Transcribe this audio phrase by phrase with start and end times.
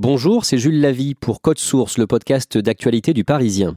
[0.00, 3.76] Bonjour, c'est Jules Lavie pour Code Source, le podcast d'actualité du Parisien.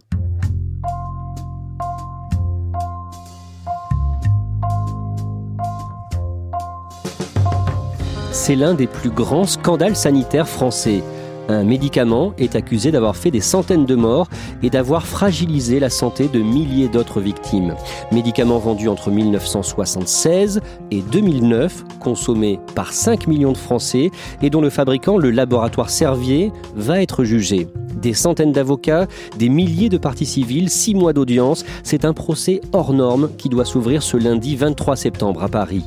[8.31, 11.03] C'est l'un des plus grands scandales sanitaires français.
[11.49, 14.27] Un médicament est accusé d'avoir fait des centaines de morts
[14.63, 17.75] et d'avoir fragilisé la santé de milliers d'autres victimes.
[18.11, 20.61] Médicament vendu entre 1976
[20.91, 24.11] et 2009, consommé par 5 millions de Français
[24.41, 27.67] et dont le fabricant, le laboratoire Servier, va être jugé.
[28.01, 32.93] Des centaines d'avocats, des milliers de parties civiles, six mois d'audience, c'est un procès hors
[32.93, 35.85] norme qui doit s'ouvrir ce lundi 23 septembre à Paris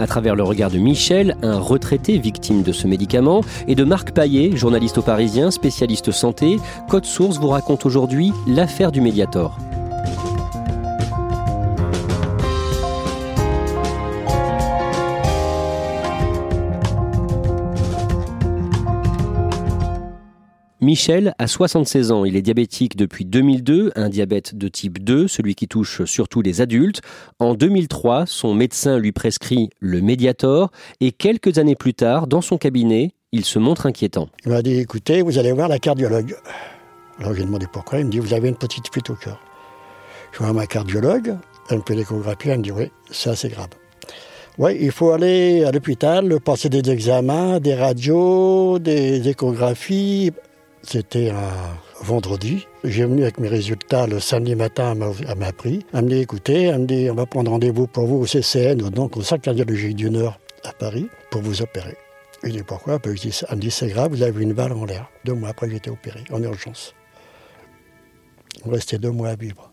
[0.00, 4.12] à travers le regard de Michel, un retraité victime de ce médicament, et de Marc
[4.12, 6.56] Paillet, journaliste au Parisien, spécialiste santé,
[6.88, 9.69] Code Source vous raconte aujourd'hui l'affaire du Mediator.
[20.82, 25.54] Michel a 76 ans, il est diabétique depuis 2002, un diabète de type 2, celui
[25.54, 27.02] qui touche surtout les adultes.
[27.38, 30.70] En 2003, son médecin lui prescrit le Mediator
[31.00, 34.30] et quelques années plus tard, dans son cabinet, il se montre inquiétant.
[34.46, 36.34] Il m'a dit écoutez, vous allez voir la cardiologue.
[37.18, 39.38] Alors j'ai demandé pourquoi, il me dit vous avez une petite fuite au cœur.
[40.32, 41.36] Je vois ma cardiologue,
[41.68, 43.68] elle me fait l'échographie, elle me dit oui, c'est grave.
[44.56, 50.32] Oui, il faut aller à l'hôpital, passer des examens, des radios, des échographies.
[50.82, 51.50] C'était un
[52.02, 52.66] vendredi.
[52.84, 54.96] J'ai venu avec mes résultats le samedi matin,
[55.28, 55.84] elle m'a pris.
[55.92, 58.78] Elle me dit, écoutez, elle me dit, on va prendre rendez-vous pour vous au CCN,
[58.90, 61.96] donc au Centre cardiologique du Nord à Paris, pour vous opérer.
[62.42, 62.98] Je dis, pourquoi?
[63.04, 65.08] Elle me dit, c'est grave, vous avez une balle en l'air.
[65.26, 66.94] Deux mois après, j'ai été opéré, en urgence.
[68.64, 69.70] Il me restait deux mois à vivre.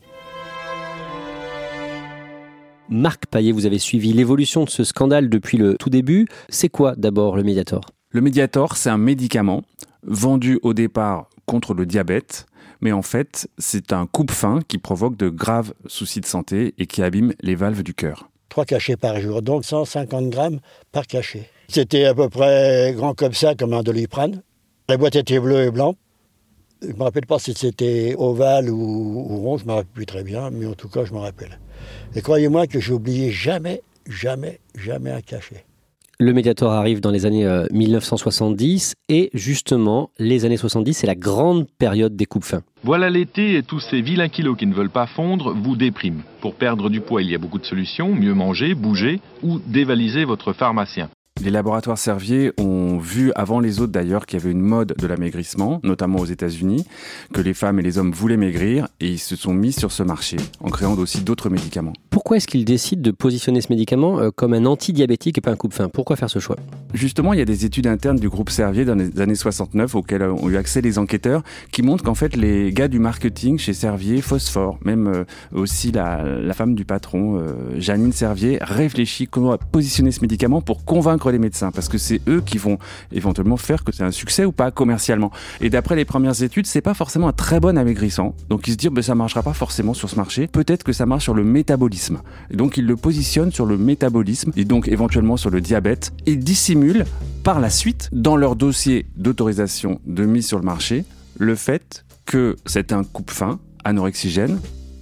[2.89, 6.27] Marc Paillet, vous avez suivi l'évolution de ce scandale depuis le tout début.
[6.49, 7.81] C'est quoi d'abord le Mediator?
[8.11, 9.63] Le Mediator, c'est un médicament
[10.03, 12.45] vendu au départ contre le diabète,
[12.81, 17.01] mais en fait, c'est un coupe-fin qui provoque de graves soucis de santé et qui
[17.01, 18.29] abîme les valves du cœur.
[18.49, 20.59] Trois cachets par jour, donc 150 grammes
[20.91, 21.49] par cachet.
[21.67, 24.41] C'était à peu près grand comme ça, comme un doliprane.
[24.89, 25.95] La boîte était bleue et blanc.
[26.81, 30.05] Je ne me rappelle pas si c'était ovale ou, rond, je ne me rappelle plus
[30.05, 31.59] très bien, mais en tout cas, je me rappelle.
[32.15, 35.65] Et croyez-moi que j'oubliais jamais, jamais, jamais un cachet.
[36.19, 41.13] Le Mediator arrive dans les années 1970 euh, et justement, les années 70, c'est la
[41.13, 42.63] grande période des coupes fins.
[42.83, 46.23] Voilà l'été et tous ces vilains kilos qui ne veulent pas fondre vous dépriment.
[46.41, 50.25] Pour perdre du poids, il y a beaucoup de solutions, mieux manger, bouger ou dévaliser
[50.25, 51.09] votre pharmacien.
[51.43, 55.07] Les laboratoires Servier ont vu, avant les autres d'ailleurs, qu'il y avait une mode de
[55.07, 56.85] l'amaigrissement, notamment aux États-Unis,
[57.33, 60.03] que les femmes et les hommes voulaient maigrir et ils se sont mis sur ce
[60.03, 61.93] marché en créant aussi d'autres médicaments.
[62.09, 65.55] Pourquoi est-ce qu'ils décident de positionner ce médicament euh, comme un antidiabétique et pas un
[65.55, 66.55] coupe-fin Pourquoi faire ce choix?
[66.93, 70.23] Justement, il y a des études internes du groupe Servier dans les années 69 auxquelles
[70.23, 74.21] ont eu accès les enquêteurs qui montrent qu'en fait les gars du marketing chez Servier
[74.21, 75.23] phosphore, même euh,
[75.53, 81.26] aussi la, femme du patron, euh, Janine Servier, réfléchit comment positionner ce médicament pour convaincre
[81.31, 82.77] les médecins parce que c'est eux qui vont
[83.11, 85.31] éventuellement faire que c'est un succès ou pas commercialement.
[85.61, 88.35] Et d'après les premières études, c'est pas forcément un très bon amaigrissant.
[88.49, 90.47] Donc ils se disent ben ça marchera pas forcément sur ce marché.
[90.47, 92.21] Peut-être que ça marche sur le métabolisme.
[92.51, 96.35] Et donc ils le positionnent sur le métabolisme et donc éventuellement sur le diabète et
[96.35, 97.05] dissimulent
[97.43, 101.05] par la suite dans leur dossier d'autorisation de mise sur le marché
[101.39, 104.59] le fait que c'est un coupe-fin anorexigène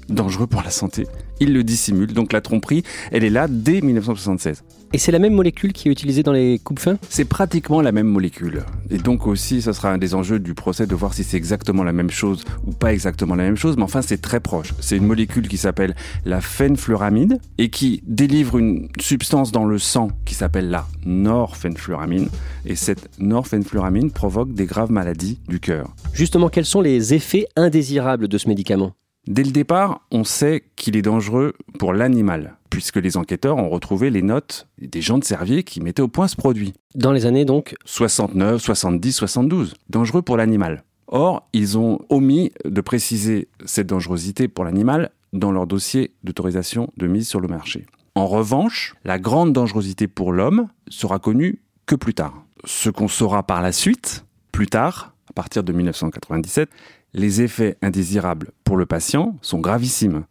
[0.10, 1.08] dangereux pour la santé.
[1.40, 2.14] Ils le dissimulent.
[2.14, 4.64] Donc la tromperie, elle est là dès 1976.
[4.94, 8.08] Et c'est la même molécule qui est utilisée dans les coupes-fins C'est pratiquement la même
[8.08, 8.64] molécule.
[8.90, 11.84] Et donc aussi, ce sera un des enjeux du procès de voir si c'est exactement
[11.84, 14.74] la même chose ou pas exactement la même chose, mais enfin c'est très proche.
[14.80, 20.10] C'est une molécule qui s'appelle la phenfluramide et qui délivre une substance dans le sang
[20.24, 22.30] qui s'appelle la norphenfluramine.
[22.66, 25.94] Et cette norphenfluramine provoque des graves maladies du cœur.
[26.14, 28.94] Justement, quels sont les effets indésirables de ce médicament?
[29.28, 34.12] Dès le départ, on sait qu'il est dangereux pour l'animal, puisque les enquêteurs ont retrouvé
[34.12, 36.74] les notes des gens de Servier qui mettaient au point ce produit.
[36.94, 39.74] Dans les années donc 69, 70, 72.
[39.90, 40.84] Dangereux pour l'animal.
[41.08, 47.08] Or, ils ont omis de préciser cette dangerosité pour l'animal dans leur dossier d'autorisation de
[47.08, 47.86] mise sur le marché.
[48.14, 52.46] En revanche, la grande dangerosité pour l'homme sera connue que plus tard.
[52.64, 56.70] Ce qu'on saura par la suite, plus tard, à partir de 1997,
[57.16, 60.26] les effets indésirables pour le patient sont gravissimes.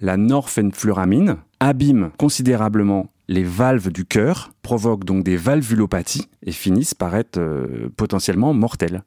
[0.00, 7.14] La norphenfluramine abîme considérablement les valves du cœur, provoque donc des valvulopathies et finissent par
[7.14, 9.02] être euh, potentiellement mortelles.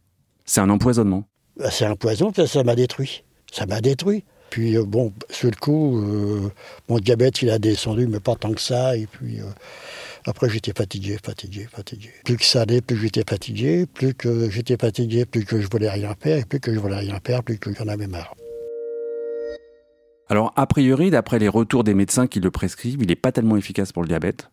[0.46, 1.26] C'est un empoisonnement.
[1.58, 3.24] Bah, c'est un poison, ça m'a détruit.
[3.52, 4.24] Ça m'a détruit.
[4.50, 6.52] Puis euh, bon, sur le coup, euh,
[6.88, 8.96] mon diabète il a descendu, mais pas tant que ça.
[8.96, 9.40] Et puis
[10.26, 12.10] après j'étais fatigué, fatigué, fatigué.
[12.24, 13.86] Plus que ça allait, plus j'étais fatigué.
[13.86, 16.38] Plus que j'étais fatigué, plus que je voulais rien faire.
[16.38, 18.36] Et plus que je voulais rien faire, plus que j'en avais marre.
[20.32, 23.58] Alors, a priori, d'après les retours des médecins qui le prescrivent, il n'est pas tellement
[23.58, 24.50] efficace pour le diabète.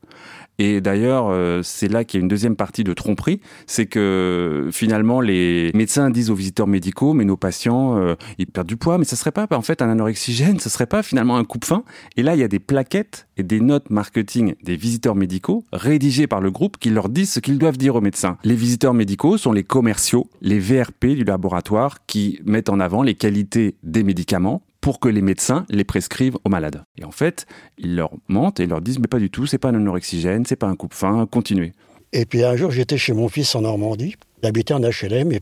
[0.58, 4.70] Et d'ailleurs, euh, c'est là qu'il y a une deuxième partie de tromperie, c'est que
[4.72, 8.98] finalement les médecins disent aux visiteurs médicaux, mais nos patients, euh, ils perdent du poids,
[8.98, 11.84] mais ça serait pas en fait un anorexigène, ce serait pas finalement un coupe-faim.
[12.16, 16.26] Et là, il y a des plaquettes et des notes marketing des visiteurs médicaux rédigées
[16.26, 18.36] par le groupe qui leur disent ce qu'ils doivent dire aux médecins.
[18.42, 23.14] Les visiteurs médicaux sont les commerciaux, les VRP du laboratoire qui mettent en avant les
[23.14, 26.82] qualités des médicaments pour que les médecins les prescrivent aux malades.
[26.96, 27.44] Et en fait,
[27.76, 30.56] ils leur mentent et leur disent mais pas du tout, c'est pas un anorexigène, c'est
[30.56, 31.74] pas un coupe-faim, continuez.
[32.14, 34.16] Et puis un jour, j'étais chez mon fils en Normandie.
[34.42, 35.40] Il habitait en HLM, et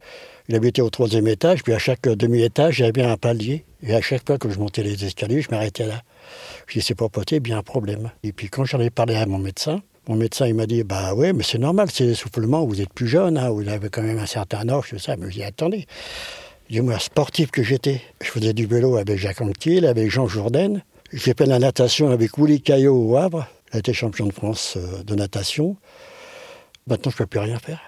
[0.49, 3.65] il habitait au troisième étage, puis à chaque demi-étage, il y avait un palier.
[3.85, 6.03] Et à chaque fois que je montais les escaliers, je m'arrêtais là.
[6.67, 8.11] Je dis, c'est pas possible, bien un problème.
[8.25, 11.15] Et puis quand j'en ai parlé à mon médecin, mon médecin, il m'a dit, bah
[11.15, 14.19] ouais, mais c'est normal, c'est l'essoufflement, vous êtes plus jeune, hein, vous avez quand même
[14.19, 15.15] un certain âge, tout ça.
[15.17, 15.87] Mais je dis, attendez,
[16.71, 18.01] du moins sportif que j'étais.
[18.23, 20.81] Je faisais du vélo avec Jacques Anquetil, avec Jean Jourdain.
[21.13, 23.47] J'ai fait la natation avec Willy Caillot au Havre.
[23.73, 25.77] A été champion de France euh, de natation.
[26.87, 27.81] Maintenant, je ne peux plus rien faire.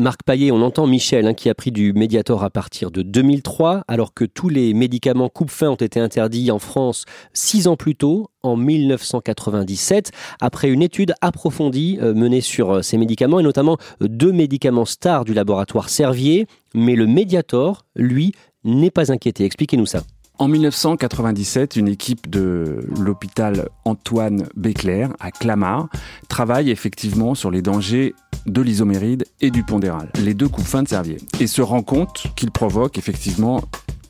[0.00, 3.84] Marc Paillet, on entend Michel hein, qui a pris du Mediator à partir de 2003,
[3.86, 7.04] alors que tous les médicaments coupe-faim ont été interdits en France
[7.34, 10.10] six ans plus tôt, en 1997,
[10.40, 15.26] après une étude approfondie euh, menée sur euh, ces médicaments, et notamment deux médicaments stars
[15.26, 16.46] du laboratoire Servier.
[16.74, 18.32] Mais le Mediator, lui,
[18.64, 19.44] n'est pas inquiété.
[19.44, 20.02] Expliquez-nous ça.
[20.40, 25.90] En 1997, une équipe de l'hôpital Antoine Béclair à Clamart
[26.30, 28.14] travaille effectivement sur les dangers
[28.46, 32.28] de l'isoméride et du pondéral, les deux coups fins de Servier, et se rend compte
[32.36, 33.60] qu'ils provoquent effectivement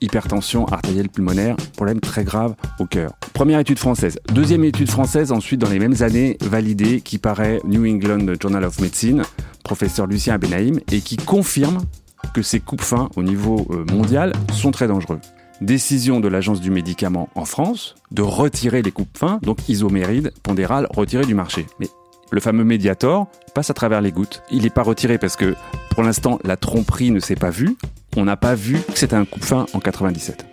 [0.00, 3.10] hypertension artérielle pulmonaire, problème très grave au cœur.
[3.32, 4.20] Première étude française.
[4.32, 8.78] Deuxième étude française, ensuite dans les mêmes années, validée, qui paraît New England Journal of
[8.78, 9.22] Medicine,
[9.64, 11.80] professeur Lucien Abenaïm, et qui confirme
[12.34, 15.18] que ces coupes fins au niveau euh, mondial sont très dangereux
[15.60, 20.86] décision de l'Agence du médicament en France de retirer les coupes fins, donc isoméride, pondéral,
[20.90, 21.66] retiré du marché.
[21.78, 21.88] Mais
[22.30, 24.42] le fameux Mediator passe à travers les gouttes.
[24.50, 25.54] Il n'est pas retiré parce que
[25.90, 27.76] pour l'instant la tromperie ne s'est pas vue.
[28.16, 30.50] On n'a pas vu que c'était un coupe fin en 97.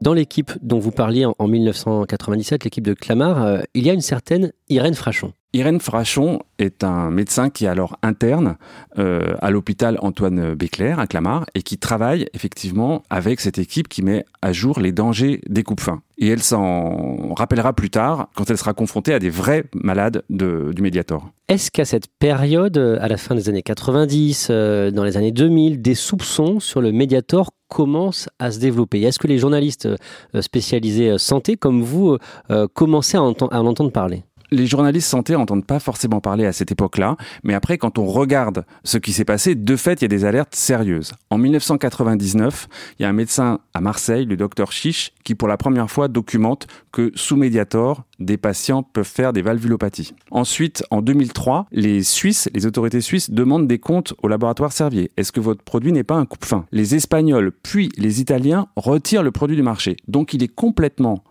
[0.00, 4.00] Dans l'équipe dont vous parliez en 1997, l'équipe de Clamart, euh, il y a une
[4.00, 5.32] certaine Irène Frachon.
[5.54, 8.56] Irène Frachon est un médecin qui est alors interne
[8.98, 14.02] euh, à l'hôpital Antoine Béclair à Clamart et qui travaille effectivement avec cette équipe qui
[14.02, 16.02] met à jour les dangers des coupes fins.
[16.18, 20.82] Et elle s'en rappellera plus tard quand elle sera confrontée à des vrais malades du
[20.82, 21.30] Mediator.
[21.48, 25.80] Est-ce qu'à cette période, à la fin des années 90, euh, dans les années 2000,
[25.80, 29.02] des soupçons sur le Mediator commencent à se développer.
[29.02, 32.16] Est-ce que les journalistes euh, spécialisés santé comme vous
[32.74, 34.24] commençaient à en entendre parler?
[34.50, 38.64] Les journalistes santé n'entendent pas forcément parler à cette époque-là, mais après, quand on regarde
[38.84, 41.12] ce qui s'est passé, de fait, il y a des alertes sérieuses.
[41.30, 45.56] En 1999, il y a un médecin à Marseille, le docteur Chiche, qui pour la
[45.56, 50.14] première fois documente que sous Mediator, des patients peuvent faire des valvulopathies.
[50.30, 55.10] Ensuite, en 2003, les Suisses, les autorités suisses demandent des comptes au laboratoire Servier.
[55.16, 59.30] Est-ce que votre produit n'est pas un coupe-fin Les Espagnols, puis les Italiens retirent le
[59.30, 59.96] produit du marché.
[60.08, 61.22] Donc il est complètement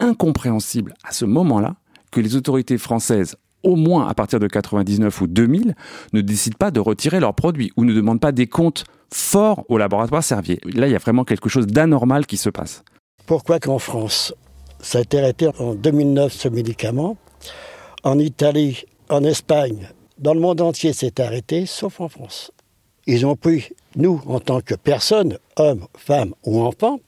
[0.00, 1.76] incompréhensible à ce moment-là
[2.10, 3.36] que les autorités françaises
[3.66, 5.74] au moins à partir de 99 ou 2000,
[6.12, 9.76] ne décident pas de retirer leurs produits ou ne demandent pas des comptes forts au
[9.76, 10.60] laboratoire Servier.
[10.64, 12.84] Là, il y a vraiment quelque chose d'anormal qui se passe.
[13.26, 14.34] Pourquoi qu'en France,
[14.80, 17.16] ça a été arrêté en 2009 ce médicament?
[18.04, 22.52] En Italie, en Espagne, dans le monde entier, c'est arrêté, sauf en France.
[23.06, 27.00] Ils ont pris, nous, en tant que personnes, hommes, femmes ou enfants,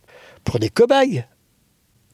[0.45, 1.25] pour des cobayes.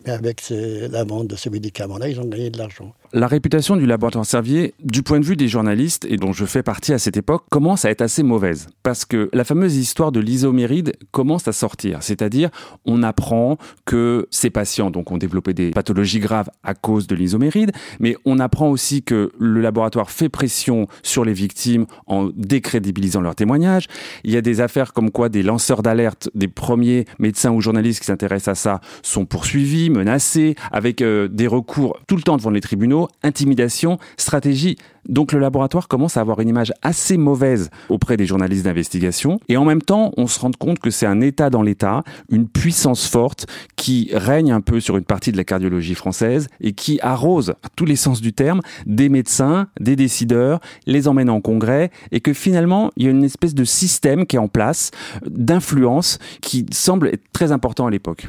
[0.04, 2.94] Mais avec la vente de ce médicament-là, ils ont gagné de l'argent.
[3.16, 6.64] La réputation du laboratoire Servier, du point de vue des journalistes, et dont je fais
[6.64, 8.66] partie à cette époque, commence à être assez mauvaise.
[8.82, 12.02] Parce que la fameuse histoire de l'isoméride commence à sortir.
[12.02, 12.50] C'est-à-dire,
[12.86, 17.70] on apprend que ces patients donc, ont développé des pathologies graves à cause de l'isoméride,
[18.00, 23.36] mais on apprend aussi que le laboratoire fait pression sur les victimes en décrédibilisant leurs
[23.36, 23.86] témoignages.
[24.24, 28.00] Il y a des affaires comme quoi des lanceurs d'alerte, des premiers médecins ou journalistes
[28.00, 32.50] qui s'intéressent à ça, sont poursuivis, menacés, avec euh, des recours tout le temps devant
[32.50, 34.76] les tribunaux intimidation, stratégie.
[35.08, 39.38] Donc le laboratoire commence à avoir une image assez mauvaise auprès des journalistes d'investigation.
[39.48, 42.48] Et en même temps, on se rend compte que c'est un État dans l'État, une
[42.48, 43.46] puissance forte
[43.76, 47.68] qui règne un peu sur une partie de la cardiologie française et qui arrose, à
[47.76, 52.32] tous les sens du terme, des médecins, des décideurs, les emmène en congrès et que
[52.32, 54.90] finalement, il y a une espèce de système qui est en place,
[55.26, 58.28] d'influence, qui semble être très important à l'époque.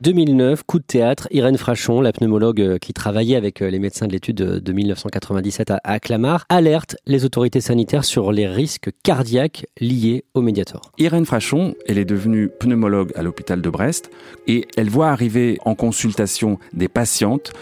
[0.00, 4.06] 2009, coup de théâtre, Irène Frachon, la pneumologue euh, qui travaillait avec euh, les médecins
[4.06, 10.24] de l'étude de 1997 à Clamart, alerte les autorités sanitaires sur les risques cardiaques liés
[10.34, 10.92] au Mediator.
[10.98, 14.10] Irène Frachon, elle est devenue pneumologue à l'hôpital de Brest
[14.46, 17.52] et elle voit arriver en consultation des patientes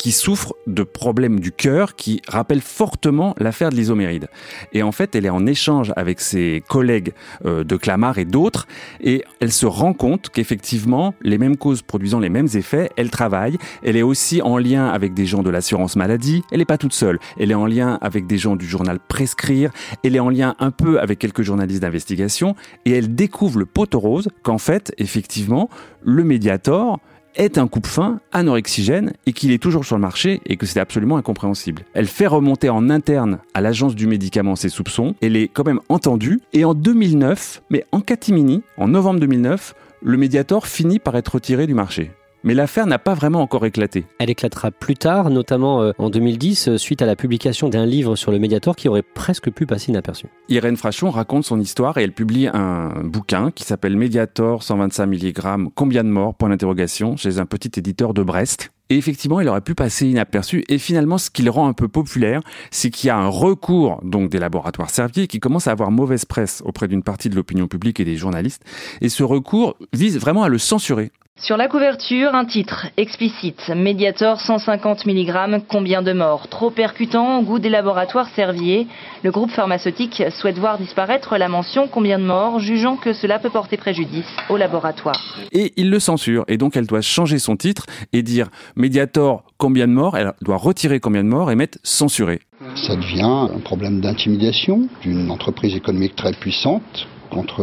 [0.00, 4.28] qui souffre de problèmes du cœur qui rappellent fortement l'affaire de l'isoméride.
[4.72, 7.12] Et en fait, elle est en échange avec ses collègues
[7.44, 8.66] euh, de Clamart et d'autres,
[9.02, 13.58] et elle se rend compte qu'effectivement, les mêmes causes produisant les mêmes effets, elle travaille.
[13.82, 16.42] Elle est aussi en lien avec des gens de l'assurance maladie.
[16.50, 17.18] Elle n'est pas toute seule.
[17.38, 19.70] Elle est en lien avec des gens du journal Prescrire.
[20.02, 24.00] Elle est en lien un peu avec quelques journalistes d'investigation, et elle découvre le poteau
[24.00, 25.68] rose qu'en fait, effectivement,
[26.02, 27.00] le Mediator,
[27.36, 31.16] est un coupe-fin anorexigène et qu'il est toujours sur le marché et que c'est absolument
[31.16, 31.84] incompréhensible.
[31.94, 35.80] Elle fait remonter en interne à l'agence du médicament ses soupçons, elle est quand même
[35.88, 41.34] entendue et en 2009, mais en catimini, en novembre 2009, le Mediator finit par être
[41.34, 42.10] retiré du marché.
[42.42, 44.06] Mais l'affaire n'a pas vraiment encore éclaté.
[44.18, 48.16] Elle éclatera plus tard, notamment euh, en 2010, euh, suite à la publication d'un livre
[48.16, 50.26] sur le Mediator qui aurait presque pu passer inaperçu.
[50.48, 55.68] Irène Frachon raconte son histoire et elle publie un bouquin qui s'appelle Mediator 125 mg,
[55.74, 56.34] combien de morts?
[56.34, 58.72] Point d'interrogation, chez un petit éditeur de Brest.
[58.90, 60.64] Et effectivement, il aurait pu passer inaperçu.
[60.68, 62.42] Et finalement, ce qui le rend un peu populaire,
[62.72, 66.24] c'est qu'il y a un recours donc des laboratoires Servier qui commence à avoir mauvaise
[66.24, 68.64] presse auprès d'une partie de l'opinion publique et des journalistes.
[69.00, 71.12] Et ce recours vise vraiment à le censurer.
[71.42, 76.48] Sur la couverture, un titre explicite Mediator 150 mg, combien de morts?
[76.48, 78.86] Trop percutant au goût des laboratoires Servier.
[79.22, 83.48] Le groupe pharmaceutique souhaite voir disparaître la mention combien de morts, jugeant que cela peut
[83.48, 85.16] porter préjudice au laboratoire.
[85.50, 89.88] Et il le censure, et donc elle doit changer son titre et dire Mediator combien
[89.88, 92.40] de morts, elle doit retirer combien de morts et mettre censuré.
[92.86, 97.62] Ça devient un problème d'intimidation d'une entreprise économique très puissante contre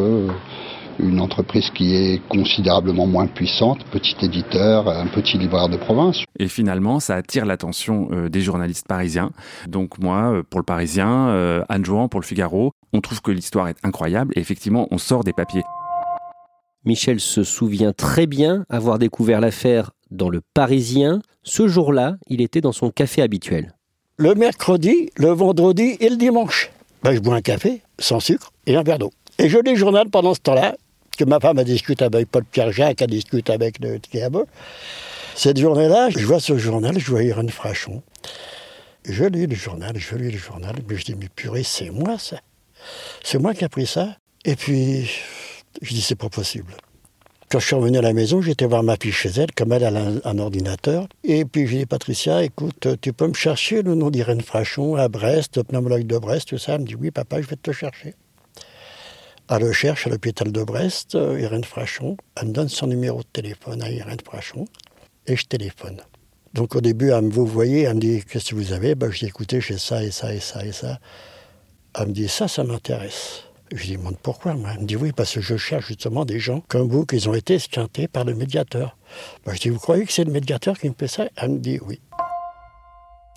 [1.00, 6.24] une entreprise qui est considérablement moins puissante, petit éditeur, un petit libraire de province.
[6.39, 9.32] Et finalement, ça attire l'attention euh, des journalistes parisiens.
[9.68, 13.32] Donc moi, euh, pour le Parisien, euh, Anne Jouan pour le Figaro, on trouve que
[13.32, 15.63] l'histoire est incroyable et effectivement, on sort des papiers.
[16.86, 21.22] Michel se souvient très bien avoir découvert l'affaire dans le Parisien.
[21.44, 23.74] Ce jour-là, il était dans son café habituel.
[24.18, 26.72] Le mercredi, le vendredi et le dimanche.
[27.04, 29.12] Ben, je bois un café sans sucre et un verre d'eau.
[29.38, 30.75] Et je lis le journal pendant ce temps-là
[31.17, 34.47] que ma femme a discuté avec Paul-Pierre Jacques, a discuté avec le Thiago.
[35.36, 38.01] Cette journée-là, je vois ce journal, je vois Irène Frachon.
[39.03, 42.17] Je lis le journal, je lis le journal, mais je dis, mais purée, c'est moi
[42.17, 42.39] ça.
[43.24, 44.17] C'est moi qui ai pris ça.
[44.45, 45.09] Et puis,
[45.81, 46.74] je dis, c'est pas possible.
[47.50, 49.86] Quand je suis revenu à la maison, j'étais voir ma fille chez elle, comme elle
[49.86, 49.91] a
[50.25, 51.07] un, ordinateur.
[51.24, 55.07] Et puis j'ai dit, Patricia, écoute, tu peux me chercher le nom d'Irène Frachon à
[55.07, 56.74] Brest, pneumologue de Brest, tout ça.
[56.74, 58.15] Elle me dit, oui, papa, je vais te chercher
[59.50, 62.18] à recherche à l'hôpital de Brest, euh, Irène Frachon.
[62.36, 64.66] Elle me donne son numéro de téléphone à Irène Frachon
[65.25, 66.01] et je téléphone.
[66.54, 68.96] Donc au début, elle me vous voyez, elle me dit Qu'est-ce que vous avez?
[68.96, 71.00] Ben, Je dis Écoutez, j'ai ça et ça et ça et ça.
[71.98, 73.44] Elle me dit Ça, ça m'intéresse.
[73.74, 74.54] Je lui demande pourquoi.
[74.54, 77.34] Elle me dit Oui, parce que je cherche justement des gens comme vous qui ont
[77.34, 78.98] été esquintés par le médiateur.
[79.46, 81.27] Ben, je dis Vous croyez que c'est le médiateur qui me fait ça?
[81.38, 82.00] Elle me dit Oui.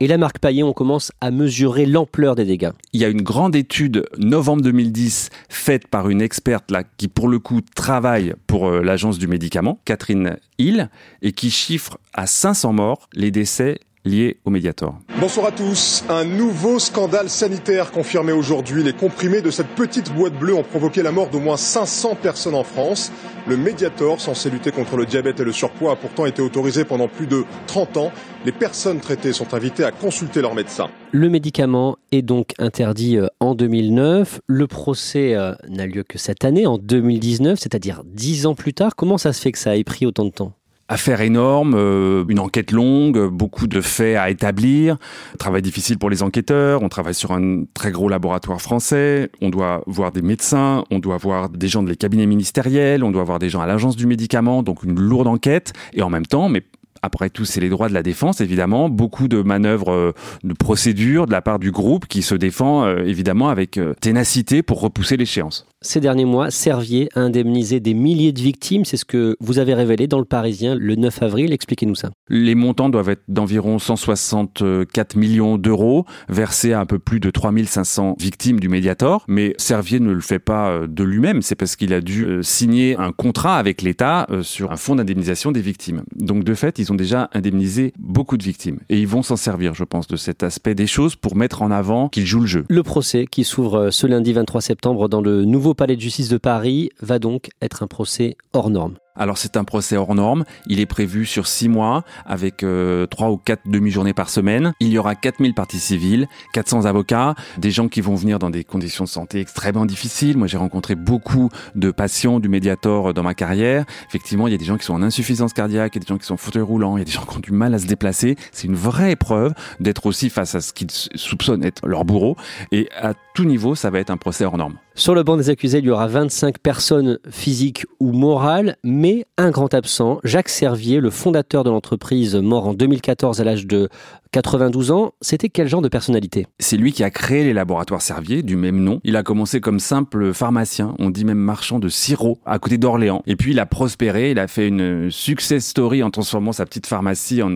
[0.03, 2.71] Et là, Marc Paillet, on commence à mesurer l'ampleur des dégâts.
[2.95, 7.39] Il y a une grande étude, novembre 2010, faite par une experte qui, pour le
[7.39, 10.89] coup, travaille pour euh, l'agence du médicament, Catherine Hill,
[11.21, 14.99] et qui chiffre à 500 morts les décès liés au Mediator.
[15.21, 16.05] Bonsoir à tous.
[16.09, 18.83] Un nouveau scandale sanitaire confirmé aujourd'hui.
[18.83, 22.55] Les comprimés de cette petite boîte bleue ont provoqué la mort d'au moins 500 personnes
[22.55, 23.13] en France.
[23.47, 27.09] Le Mediator, censé lutter contre le diabète et le surpoids, a pourtant été autorisé pendant
[27.09, 28.13] plus de 30 ans.
[28.45, 30.89] Les personnes traitées sont invitées à consulter leur médecin.
[31.13, 34.41] Le médicament est donc interdit euh, en 2009.
[34.47, 38.97] Le procès euh, n'a lieu que cette année, en 2019, c'est-à-dire 10 ans plus tard.
[38.97, 40.53] Comment ça se fait que ça ait pris autant de temps?
[40.93, 44.97] Affaire énorme, euh, une enquête longue, beaucoup de faits à établir,
[45.39, 49.85] travail difficile pour les enquêteurs, on travaille sur un très gros laboratoire français, on doit
[49.87, 53.49] voir des médecins, on doit voir des gens des cabinets ministériels, on doit voir des
[53.49, 56.65] gens à l'agence du médicament, donc une lourde enquête, et en même temps, mais
[57.03, 58.89] après tout, c'est les droits de la défense, évidemment.
[58.89, 63.05] Beaucoup de manœuvres euh, de procédure de la part du groupe qui se défend, euh,
[63.05, 65.70] évidemment, avec ténacité pour repousser l'échéance.
[65.83, 68.85] Ces derniers mois, Servier a indemnisé des milliers de victimes.
[68.85, 71.55] C'est ce que vous avez révélé dans le Parisien le 9 avril.
[71.55, 72.11] Expliquez-nous ça.
[72.29, 78.17] Les montants doivent être d'environ 164 millions d'euros, versés à un peu plus de 3500
[78.21, 79.25] victimes du Mediator.
[79.27, 81.41] Mais Servier ne le fait pas euh, de lui-même.
[81.41, 84.97] C'est parce qu'il a dû euh, signer un contrat avec l'État euh, sur un fonds
[84.97, 86.03] d'indemnisation des victimes.
[86.15, 88.81] Donc de fait, ils ont déjà indemnisé beaucoup de victimes.
[88.91, 91.71] Et ils vont s'en servir, je pense, de cet aspect des choses pour mettre en
[91.71, 92.65] avant qu'ils jouent le jeu.
[92.69, 96.39] Le procès qui s'ouvre ce lundi 23 septembre dans le nouveau palais de justice de
[96.39, 98.97] Paris va donc être un procès hors norme.
[99.17, 103.31] Alors c'est un procès hors norme, il est prévu sur six mois avec euh, trois
[103.31, 104.73] ou quatre demi-journées par semaine.
[104.81, 108.65] Il y aura 4000 parties civiles, 400 avocats, des gens qui vont venir dans des
[108.65, 110.39] conditions de santé extrêmement difficiles.
[110.39, 113.85] Moi j'ai rencontré beaucoup de patients du Mediator dans ma carrière.
[114.09, 116.09] Effectivement, il y a des gens qui sont en insuffisance cardiaque, il y a des
[116.09, 117.75] gens qui sont en fauteuil roulant, il y a des gens qui ont du mal
[117.75, 118.37] à se déplacer.
[118.53, 122.37] C'est une vraie épreuve d'être aussi face à ce qu'ils soupçonnent être leur bourreau.
[122.73, 124.77] Et à tout niveau, ça va être un procès hors norme.
[124.97, 129.51] Sur le banc des accusés, il y aura 25 personnes physiques ou morales, mais un
[129.51, 133.89] grand absent, Jacques Servier, le fondateur de l'entreprise, mort en 2014 à l'âge de
[134.33, 136.47] 92 ans, c'était quel genre de personnalité?
[136.61, 139.01] C'est lui qui a créé les laboratoires Servier, du même nom.
[139.03, 143.23] Il a commencé comme simple pharmacien, on dit même marchand de sirop, à côté d'Orléans.
[143.27, 146.87] Et puis il a prospéré, il a fait une success story en transformant sa petite
[146.87, 147.51] pharmacie en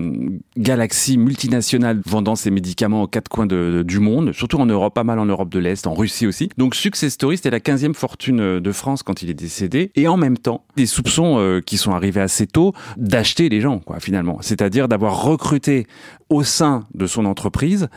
[0.56, 5.20] galaxie multinationale, vendant ses médicaments aux quatre coins du monde, surtout en Europe, pas mal
[5.20, 6.48] en Europe de l'Est, en Russie aussi.
[6.58, 9.92] Donc success story, c'était la 15e fortune de France quand il est décédé.
[9.94, 13.78] Et en même temps, des soupçons euh, qui sont arrivés assez tôt d'acheter les gens,
[13.78, 14.38] quoi, finalement.
[14.40, 15.86] C'est-à-dire d'avoir recruté
[16.34, 17.88] au sein de son entreprise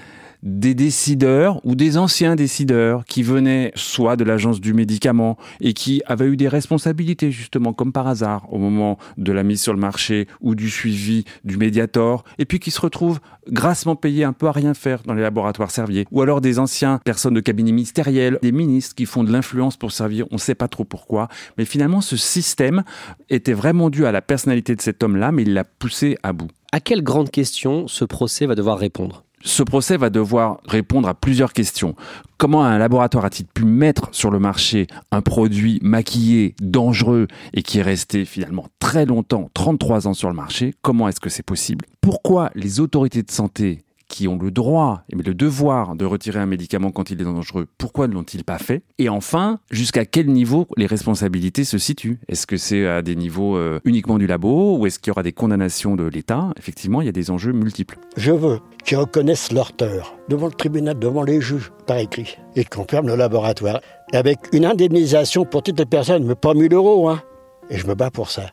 [0.43, 6.03] des décideurs ou des anciens décideurs qui venaient soit de l'agence du médicament et qui
[6.05, 9.79] avaient eu des responsabilités justement comme par hasard au moment de la mise sur le
[9.79, 14.45] marché ou du suivi du médiator et puis qui se retrouvent grassement payés un peu
[14.47, 18.37] à rien faire dans les laboratoires Servier ou alors des anciens personnes de cabinet ministériel,
[18.43, 21.65] des ministres qui font de l'influence pour servir, on ne sait pas trop pourquoi, mais
[21.65, 22.83] finalement ce système
[23.31, 26.51] était vraiment dû à la personnalité de cet homme-là mais il l'a poussé à bout.
[26.73, 29.23] À quelle grande question ce procès va devoir répondre?
[29.43, 31.95] Ce procès va devoir répondre à plusieurs questions.
[32.37, 37.79] Comment un laboratoire a-t-il pu mettre sur le marché un produit maquillé, dangereux et qui
[37.79, 40.73] est resté finalement très longtemps, 33 ans sur le marché?
[40.81, 41.85] Comment est-ce que c'est possible?
[42.01, 46.45] Pourquoi les autorités de santé qui ont le droit et le devoir de retirer un
[46.45, 48.83] médicament quand il est dangereux, pourquoi ne l'ont-ils pas fait?
[48.97, 52.19] Et enfin, jusqu'à quel niveau les responsabilités se situent?
[52.27, 55.23] Est-ce que c'est à des niveaux euh, uniquement du labo ou est-ce qu'il y aura
[55.23, 56.51] des condamnations de l'État?
[56.57, 57.97] Effectivement, il y a des enjeux multiples.
[58.15, 62.63] Je veux qu'ils reconnaissent leur tort devant le tribunal, devant les juges, par écrit, et
[62.63, 63.81] qu'on ferme le laboratoire
[64.13, 67.09] avec une indemnisation pour toutes les personnes, mais pas 1000 euros.
[67.09, 67.21] Hein.
[67.69, 68.43] Et je me bats pour ça.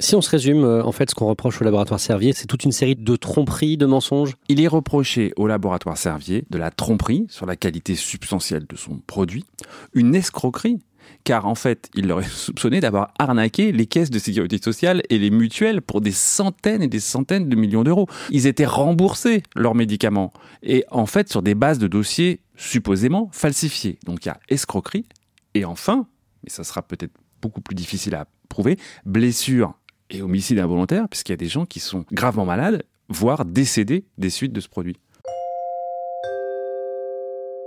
[0.00, 2.64] Si on se résume, euh, en fait, ce qu'on reproche au laboratoire Servier, c'est toute
[2.64, 4.34] une série de tromperies, de mensonges.
[4.48, 8.98] Il est reproché au laboratoire Servier de la tromperie sur la qualité substantielle de son
[9.06, 9.44] produit,
[9.92, 10.80] une escroquerie
[11.22, 15.18] car en fait, il leur est soupçonné d'avoir arnaqué les caisses de sécurité sociale et
[15.18, 18.08] les mutuelles pour des centaines et des centaines de millions d'euros.
[18.30, 23.98] Ils étaient remboursés leurs médicaments et en fait sur des bases de dossiers supposément falsifiés.
[24.04, 25.06] Donc il y a escroquerie
[25.54, 26.06] et enfin,
[26.42, 29.74] mais ça sera peut-être beaucoup plus difficile à prouver, blessure
[30.10, 34.30] et homicide involontaire, puisqu'il y a des gens qui sont gravement malades, voire décédés des
[34.30, 34.96] suites de ce produit.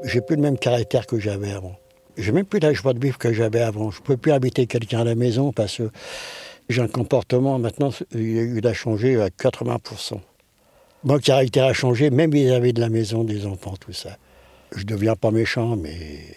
[0.04, 1.76] J'ai plus le même caractère que j'avais avant.
[2.18, 3.92] J'ai même plus la joie de vivre que j'avais avant.
[3.92, 5.90] Je ne peux plus habiter quelqu'un à la maison parce que
[6.70, 10.20] j'ai un comportement maintenant, il a changé à 80%.
[11.04, 14.18] Mon caractère a changé, même vis-à-vis de la maison, des enfants, tout ça.
[14.76, 16.36] Je ne deviens pas méchant, mais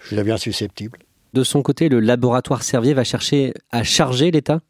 [0.00, 0.98] je deviens susceptible.
[1.32, 4.60] De son côté, le laboratoire Servier va chercher à charger l'État?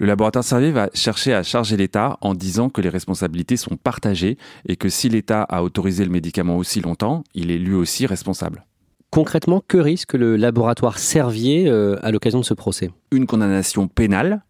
[0.00, 4.38] Le laboratoire Servier va chercher à charger l'État en disant que les responsabilités sont partagées
[4.66, 8.64] et que si l'État a autorisé le médicament aussi longtemps, il est lui aussi responsable.
[9.10, 12.90] Concrètement, que risque le laboratoire Servier euh, à l'occasion de ce procès?
[13.12, 14.42] Une condamnation pénale,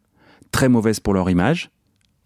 [0.53, 1.71] très mauvaise pour leur image,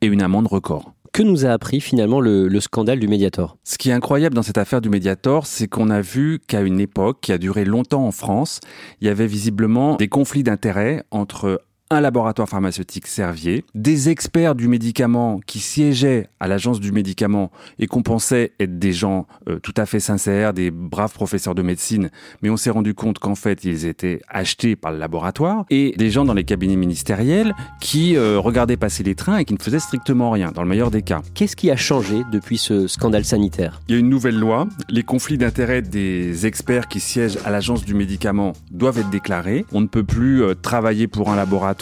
[0.02, 0.92] et une amende record.
[1.14, 3.56] Que nous a appris finalement le, le, scandale du Mediator?
[3.64, 6.78] Ce qui est incroyable dans cette affaire du Mediator, c'est qu'on a vu qu'à une
[6.78, 8.60] époque qui a duré longtemps en France,
[9.00, 14.68] il y avait visiblement des conflits d'intérêts entre un laboratoire pharmaceutique Servier, des experts du
[14.68, 19.74] médicament qui siégeaient à l'agence du médicament et qu'on pensait être des gens euh, tout
[19.76, 23.64] à fait sincères, des braves professeurs de médecine, mais on s'est rendu compte qu'en fait
[23.64, 28.38] ils étaient achetés par le laboratoire, et des gens dans les cabinets ministériels qui euh,
[28.38, 31.20] regardaient passer les trains et qui ne faisaient strictement rien, dans le meilleur des cas.
[31.34, 33.82] Qu'est-ce qui a changé depuis ce scandale sanitaire?
[33.88, 37.84] Il y a une nouvelle loi, les conflits d'intérêts des experts qui siègent à l'agence
[37.84, 41.74] du médicament doivent être déclarés, on ne peut plus euh, travailler pour un laboratoire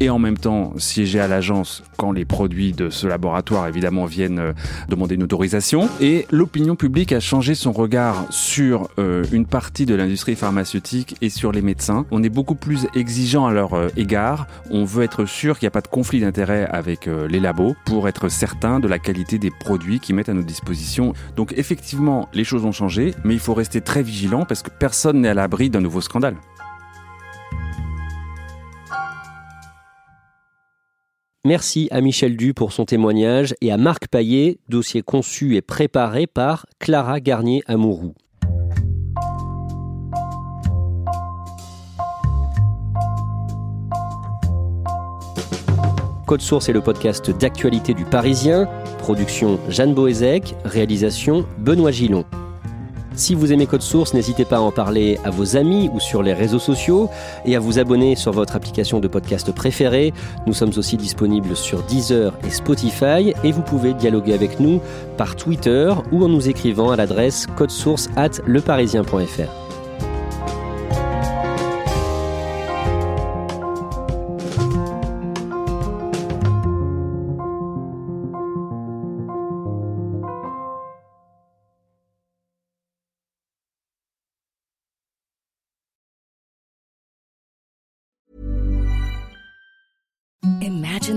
[0.00, 4.38] et en même temps siéger à l'agence quand les produits de ce laboratoire évidemment viennent
[4.38, 4.52] euh,
[4.88, 5.88] demander une autorisation.
[6.00, 11.30] Et l'opinion publique a changé son regard sur euh, une partie de l'industrie pharmaceutique et
[11.30, 12.06] sur les médecins.
[12.10, 14.46] On est beaucoup plus exigeant à leur euh, égard.
[14.70, 18.08] On veut être sûr qu'il n'y a pas de conflit d'intérêt avec les labos pour
[18.08, 21.12] être certain de la qualité des produits qu'ils mettent à nos dispositions.
[21.36, 25.20] Donc effectivement, les choses ont changé, mais il faut rester très vigilant parce que personne
[25.20, 26.34] n'est à l'abri d'un nouveau scandale.
[31.46, 36.26] Merci à Michel Du pour son témoignage et à Marc Paillet, dossier conçu et préparé
[36.26, 38.14] par Clara Garnier-Amouroux.
[46.26, 48.68] Code Source est le podcast d'actualité du Parisien.
[48.98, 52.24] Production Jeanne Boézek, réalisation Benoît Gillon.
[53.16, 56.22] Si vous aimez Code Source, n'hésitez pas à en parler à vos amis ou sur
[56.22, 57.08] les réseaux sociaux
[57.46, 60.12] et à vous abonner sur votre application de podcast préférée.
[60.46, 64.82] Nous sommes aussi disponibles sur Deezer et Spotify et vous pouvez dialoguer avec nous
[65.16, 69.65] par Twitter ou en nous écrivant à l'adresse codesource at leparisien.fr.